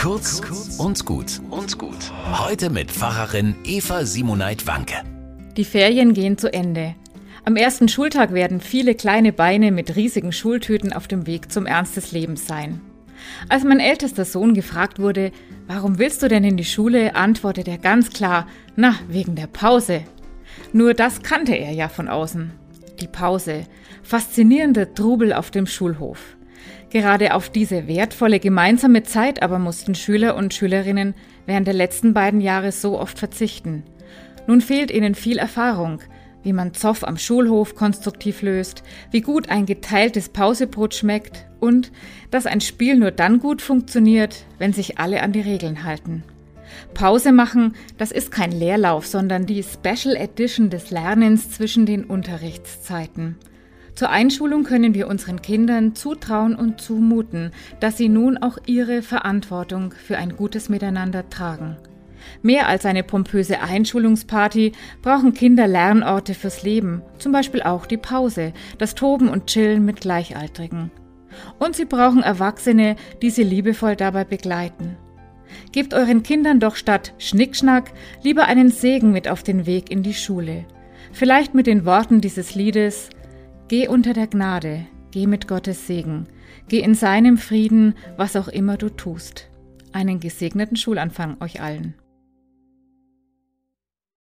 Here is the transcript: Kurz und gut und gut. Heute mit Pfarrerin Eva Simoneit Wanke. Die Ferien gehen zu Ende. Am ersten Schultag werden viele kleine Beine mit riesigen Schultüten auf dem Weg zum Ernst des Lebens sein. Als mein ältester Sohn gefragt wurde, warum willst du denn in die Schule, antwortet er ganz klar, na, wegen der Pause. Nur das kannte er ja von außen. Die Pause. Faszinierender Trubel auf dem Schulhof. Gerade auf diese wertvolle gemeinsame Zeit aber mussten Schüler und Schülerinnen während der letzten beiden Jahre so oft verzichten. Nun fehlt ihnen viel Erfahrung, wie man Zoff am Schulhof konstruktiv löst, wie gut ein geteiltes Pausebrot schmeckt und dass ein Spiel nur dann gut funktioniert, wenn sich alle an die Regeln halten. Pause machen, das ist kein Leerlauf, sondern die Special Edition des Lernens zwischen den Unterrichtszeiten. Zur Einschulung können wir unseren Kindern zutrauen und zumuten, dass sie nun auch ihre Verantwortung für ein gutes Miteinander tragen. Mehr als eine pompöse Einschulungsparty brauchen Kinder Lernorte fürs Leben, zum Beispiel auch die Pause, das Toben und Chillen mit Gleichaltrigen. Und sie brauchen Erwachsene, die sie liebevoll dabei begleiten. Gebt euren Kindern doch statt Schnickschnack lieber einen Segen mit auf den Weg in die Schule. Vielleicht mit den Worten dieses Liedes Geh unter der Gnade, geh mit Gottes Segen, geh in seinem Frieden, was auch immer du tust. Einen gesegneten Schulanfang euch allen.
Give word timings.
Kurz 0.00 0.40
und 0.78 1.04
gut 1.04 1.42
und 1.50 1.76
gut. 1.76 2.10
Heute 2.32 2.70
mit 2.70 2.90
Pfarrerin 2.90 3.54
Eva 3.64 4.06
Simoneit 4.06 4.66
Wanke. 4.66 4.94
Die 5.58 5.64
Ferien 5.64 6.14
gehen 6.14 6.38
zu 6.38 6.50
Ende. 6.50 6.94
Am 7.44 7.54
ersten 7.54 7.86
Schultag 7.86 8.32
werden 8.32 8.62
viele 8.62 8.94
kleine 8.94 9.34
Beine 9.34 9.70
mit 9.70 9.96
riesigen 9.96 10.32
Schultüten 10.32 10.94
auf 10.94 11.06
dem 11.06 11.26
Weg 11.26 11.52
zum 11.52 11.66
Ernst 11.66 11.98
des 11.98 12.12
Lebens 12.12 12.46
sein. 12.46 12.80
Als 13.50 13.62
mein 13.62 13.78
ältester 13.78 14.24
Sohn 14.24 14.54
gefragt 14.54 14.98
wurde, 14.98 15.32
warum 15.66 15.98
willst 15.98 16.22
du 16.22 16.28
denn 16.28 16.44
in 16.44 16.56
die 16.56 16.64
Schule, 16.64 17.14
antwortet 17.14 17.68
er 17.68 17.76
ganz 17.76 18.08
klar, 18.08 18.46
na, 18.76 18.94
wegen 19.06 19.34
der 19.34 19.48
Pause. 19.48 20.00
Nur 20.72 20.94
das 20.94 21.20
kannte 21.20 21.54
er 21.54 21.72
ja 21.72 21.90
von 21.90 22.08
außen. 22.08 22.52
Die 23.02 23.06
Pause. 23.06 23.64
Faszinierender 24.02 24.94
Trubel 24.94 25.34
auf 25.34 25.50
dem 25.50 25.66
Schulhof. 25.66 26.38
Gerade 26.90 27.34
auf 27.34 27.50
diese 27.50 27.86
wertvolle 27.86 28.40
gemeinsame 28.40 29.02
Zeit 29.02 29.42
aber 29.42 29.58
mussten 29.58 29.94
Schüler 29.94 30.34
und 30.34 30.54
Schülerinnen 30.54 31.14
während 31.46 31.66
der 31.66 31.74
letzten 31.74 32.14
beiden 32.14 32.40
Jahre 32.40 32.72
so 32.72 32.98
oft 32.98 33.18
verzichten. 33.18 33.84
Nun 34.46 34.60
fehlt 34.60 34.90
ihnen 34.90 35.14
viel 35.14 35.38
Erfahrung, 35.38 36.00
wie 36.42 36.52
man 36.52 36.74
Zoff 36.74 37.04
am 37.04 37.18
Schulhof 37.18 37.74
konstruktiv 37.74 38.42
löst, 38.42 38.82
wie 39.10 39.20
gut 39.20 39.48
ein 39.50 39.66
geteiltes 39.66 40.30
Pausebrot 40.30 40.94
schmeckt 40.94 41.46
und 41.60 41.92
dass 42.30 42.46
ein 42.46 42.60
Spiel 42.60 42.96
nur 42.96 43.10
dann 43.10 43.38
gut 43.40 43.62
funktioniert, 43.62 44.44
wenn 44.58 44.72
sich 44.72 44.98
alle 44.98 45.22
an 45.22 45.32
die 45.32 45.40
Regeln 45.40 45.84
halten. 45.84 46.24
Pause 46.94 47.32
machen, 47.32 47.74
das 47.98 48.12
ist 48.12 48.30
kein 48.30 48.52
Leerlauf, 48.52 49.06
sondern 49.06 49.46
die 49.46 49.62
Special 49.62 50.16
Edition 50.16 50.70
des 50.70 50.90
Lernens 50.90 51.50
zwischen 51.50 51.86
den 51.86 52.04
Unterrichtszeiten. 52.04 53.36
Zur 54.00 54.08
Einschulung 54.08 54.64
können 54.64 54.94
wir 54.94 55.08
unseren 55.08 55.42
Kindern 55.42 55.94
zutrauen 55.94 56.56
und 56.56 56.80
zumuten, 56.80 57.50
dass 57.80 57.98
sie 57.98 58.08
nun 58.08 58.38
auch 58.38 58.56
ihre 58.64 59.02
Verantwortung 59.02 59.92
für 59.92 60.16
ein 60.16 60.36
gutes 60.36 60.70
Miteinander 60.70 61.28
tragen. 61.28 61.76
Mehr 62.40 62.66
als 62.66 62.86
eine 62.86 63.02
pompöse 63.02 63.60
Einschulungsparty 63.60 64.72
brauchen 65.02 65.34
Kinder 65.34 65.66
Lernorte 65.66 66.32
fürs 66.32 66.62
Leben, 66.62 67.02
zum 67.18 67.32
Beispiel 67.32 67.60
auch 67.60 67.84
die 67.84 67.98
Pause, 67.98 68.54
das 68.78 68.94
Toben 68.94 69.28
und 69.28 69.48
Chillen 69.48 69.84
mit 69.84 70.00
Gleichaltrigen. 70.00 70.90
Und 71.58 71.76
sie 71.76 71.84
brauchen 71.84 72.22
Erwachsene, 72.22 72.96
die 73.20 73.28
sie 73.28 73.44
liebevoll 73.44 73.96
dabei 73.96 74.24
begleiten. 74.24 74.96
Gebt 75.72 75.92
euren 75.92 76.22
Kindern 76.22 76.58
doch 76.58 76.76
statt 76.76 77.12
Schnickschnack 77.18 77.92
lieber 78.22 78.46
einen 78.46 78.70
Segen 78.70 79.12
mit 79.12 79.28
auf 79.28 79.42
den 79.42 79.66
Weg 79.66 79.90
in 79.90 80.02
die 80.02 80.14
Schule. 80.14 80.64
Vielleicht 81.12 81.52
mit 81.52 81.66
den 81.66 81.84
Worten 81.84 82.22
dieses 82.22 82.54
Liedes 82.54 83.10
Geh 83.70 83.86
unter 83.86 84.14
der 84.14 84.26
Gnade, 84.26 84.84
geh 85.12 85.28
mit 85.28 85.46
Gottes 85.46 85.86
Segen, 85.86 86.26
geh 86.66 86.80
in 86.80 86.96
seinem 86.96 87.38
Frieden, 87.38 87.94
was 88.16 88.34
auch 88.34 88.48
immer 88.48 88.76
du 88.76 88.88
tust. 88.88 89.48
Einen 89.92 90.18
gesegneten 90.18 90.76
Schulanfang 90.76 91.36
euch 91.40 91.60
allen. 91.60 91.94